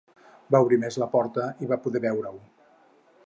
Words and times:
Va 0.55 0.61
obrir 0.63 0.79
més 0.83 0.97
la 1.03 1.09
porta 1.11 1.45
i 1.65 1.69
va 1.73 1.79
poder 1.85 2.03
veure-ho. 2.09 2.39